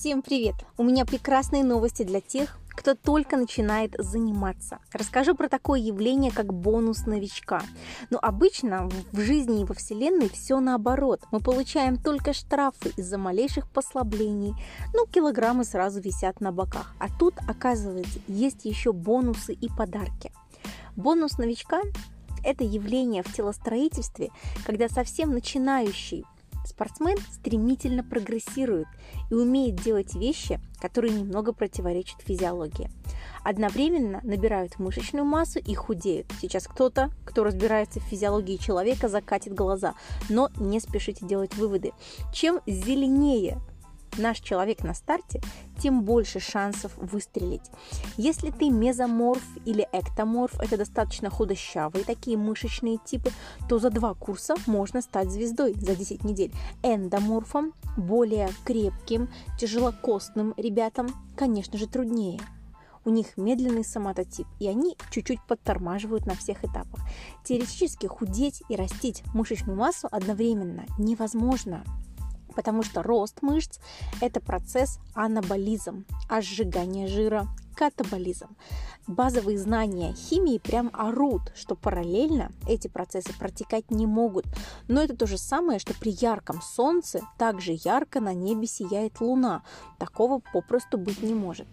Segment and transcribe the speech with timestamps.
[0.00, 0.54] Всем привет!
[0.78, 4.78] У меня прекрасные новости для тех, кто только начинает заниматься.
[4.94, 7.60] Расскажу про такое явление, как бонус новичка.
[8.08, 11.20] Но обычно в жизни и во Вселенной все наоборот.
[11.32, 14.54] Мы получаем только штрафы из-за малейших послаблений.
[14.94, 16.94] Ну, килограммы сразу висят на боках.
[16.98, 20.32] А тут, оказывается, есть еще бонусы и подарки.
[20.96, 21.82] Бонус новичка–
[22.42, 24.30] это явление в телостроительстве,
[24.64, 26.24] когда совсем начинающий
[26.64, 28.86] Спортсмен стремительно прогрессирует
[29.30, 32.90] и умеет делать вещи, которые немного противоречат физиологии.
[33.42, 36.26] Одновременно набирают мышечную массу и худеют.
[36.40, 39.94] Сейчас кто-то, кто разбирается в физиологии человека, закатит глаза,
[40.28, 41.92] но не спешите делать выводы.
[42.32, 43.60] Чем зеленее
[44.20, 45.40] наш человек на старте,
[45.78, 47.70] тем больше шансов выстрелить.
[48.16, 53.30] Если ты мезоморф или эктоморф, это достаточно худощавые такие мышечные типы,
[53.68, 56.52] то за два курса можно стать звездой за 10 недель.
[56.82, 59.28] Эндоморфом, более крепким,
[59.58, 62.40] тяжелокостным ребятам, конечно же, труднее
[63.04, 67.00] у них медленный соматотип, и они чуть-чуть подтормаживают на всех этапах.
[67.44, 71.84] Теоретически худеть и растить мышечную массу одновременно невозможно
[72.54, 73.78] потому что рост мышц–
[74.20, 77.46] это процесс анаболизм, а сжигание жира–
[77.80, 78.56] катаболизм.
[79.06, 84.44] Базовые знания химии прям орут, что параллельно эти процессы протекать не могут.
[84.86, 89.62] Но это то же самое, что при ярком солнце также ярко на небе сияет луна.
[89.98, 91.66] Такого попросту быть не может.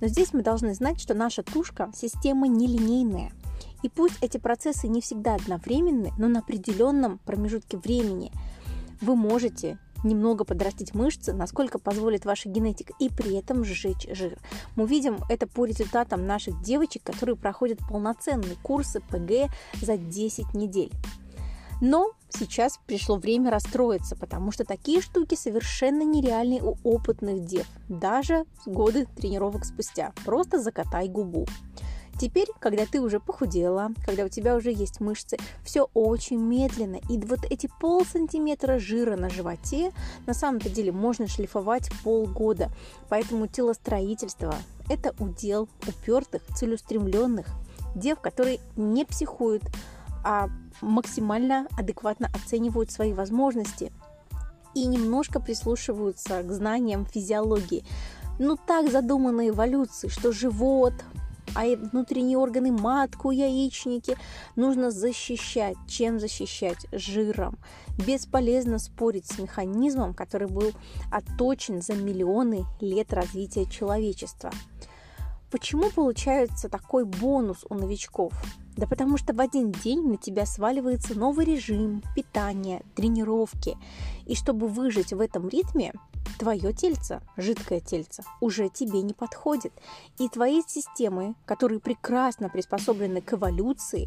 [0.00, 3.32] Но здесь мы должны знать, что наша тушка– система нелинейная.
[3.82, 8.30] И пусть эти процессы не всегда одновременны, но на определенном промежутке времени
[9.00, 14.38] вы можете немного подрастить мышцы, насколько позволит ваша генетика, и при этом сжечь жир.
[14.76, 20.92] Мы видим это по результатам наших девочек, которые проходят полноценные курсы ПГ за 10 недель.
[21.80, 28.44] Но сейчас пришло время расстроиться, потому что такие штуки совершенно нереальные у опытных дев, даже
[28.66, 30.12] годы тренировок спустя.
[30.24, 31.46] Просто закатай губу.
[32.18, 36.98] Теперь, когда ты уже похудела, когда у тебя уже есть мышцы, все очень медленно.
[37.08, 39.92] И вот эти пол сантиметра жира на животе
[40.26, 42.70] на самом-то деле можно шлифовать полгода.
[43.08, 44.54] Поэтому телостроительство–
[44.90, 47.46] это удел упертых, целеустремленных
[47.94, 49.62] дев, которые не психуют,
[50.24, 50.48] а
[50.80, 53.92] максимально адекватно оценивают свои возможности
[54.74, 57.84] и немножко прислушиваются к знаниям физиологии.
[58.38, 60.94] Ну так задумано эволюцией, что живот,
[61.58, 64.16] а внутренние органы, матку, яичники
[64.54, 65.76] нужно защищать.
[65.88, 66.86] Чем защищать?
[66.92, 67.58] Жиром.
[68.06, 70.70] Бесполезно спорить с механизмом, который был
[71.10, 74.52] отточен за миллионы лет развития человечества.
[75.50, 78.32] Почему получается такой бонус у новичков?
[78.78, 83.76] Да потому что в один день на тебя сваливается новый режим, питание, тренировки.
[84.24, 85.92] И чтобы выжить в этом ритме,
[86.38, 89.72] твое тельце, жидкое тельце, уже тебе не подходит.
[90.20, 94.06] И твои системы, которые прекрасно приспособлены к эволюции,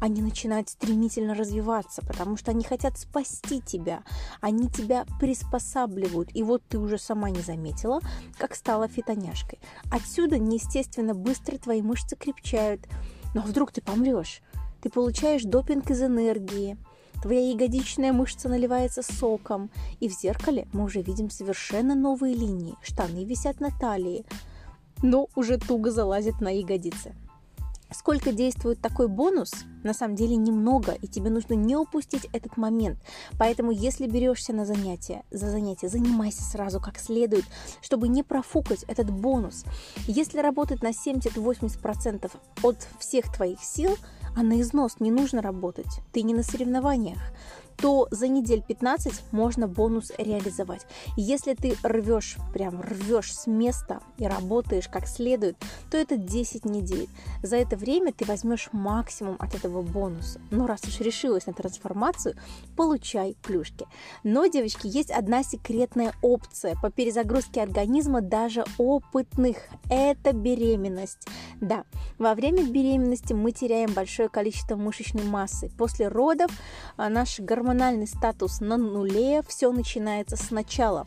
[0.00, 4.04] они начинают стремительно развиваться, потому что они хотят спасти тебя,
[4.40, 6.30] они тебя приспосабливают.
[6.32, 8.00] И вот ты уже сама не заметила,
[8.38, 9.58] как стала фитоняшкой.
[9.90, 12.86] Отсюда неестественно быстро твои мышцы крепчают.
[13.34, 14.42] Но вдруг ты помрешь,
[14.80, 16.76] ты получаешь допинг из энергии,
[17.22, 19.70] Твоя ягодичная мышца наливается соком,
[20.00, 22.74] и в зеркале мы уже видим совершенно новые линии.
[22.82, 24.24] Штаны висят на талии,
[25.02, 27.14] но уже туго залазят на ягодицы.
[27.92, 29.52] Сколько действует такой бонус?
[29.82, 32.98] На самом деле немного, и тебе нужно не упустить этот момент.
[33.38, 37.44] Поэтому, если берешься на занятие, за занятие, занимайся сразу как следует,
[37.80, 39.64] чтобы не профукать этот бонус.
[40.06, 42.30] Если работать на 70-80%
[42.62, 43.96] от всех твоих сил–
[44.34, 47.18] а на износ не нужно работать, ты не на соревнованиях,
[47.82, 50.86] то за недель 15 можно бонус реализовать.
[51.16, 55.56] Если ты рвешь, прям рвешь с места и работаешь как следует,
[55.90, 57.08] то это 10 недель.
[57.42, 60.40] За это время ты возьмешь максимум от этого бонуса.
[60.52, 62.36] Но раз уж решилась на трансформацию,
[62.76, 63.86] получай плюшки.
[64.22, 69.56] Но, девочки, есть одна секретная опция по перезагрузке организма даже опытных.
[69.90, 71.26] Это беременность.
[71.60, 71.82] Да,
[72.18, 75.68] во время беременности мы теряем большое количество мышечной массы.
[75.76, 76.52] После родов
[76.96, 81.06] а, наши гормоны гормональный статус на нуле, все начинается сначала.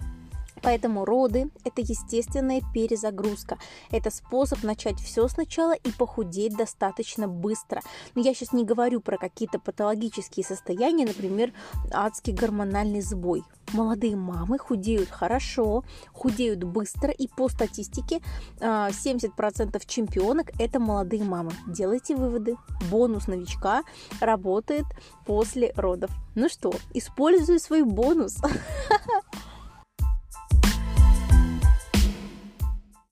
[0.62, 3.58] Поэтому роды– это естественная перезагрузка.
[3.92, 7.82] Это способ начать все сначала и похудеть достаточно быстро.
[8.16, 11.54] Но я сейчас не говорю про какие-то патологические состояния, например,
[11.92, 13.44] адский гормональный сбой.
[13.74, 18.22] Молодые мамы худеют хорошо, худеют быстро, и по статистике
[18.60, 21.52] 70% а, чемпионок– это молодые мамы.
[21.68, 22.58] Делайте выводы.
[22.92, 23.84] Бонус новичка
[24.22, 24.86] работает
[25.26, 26.12] после родов.
[26.36, 28.38] Ну что, используй свой бонус.